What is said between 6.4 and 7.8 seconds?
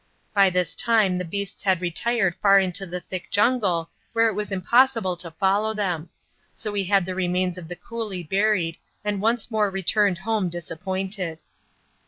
so we had the remains of the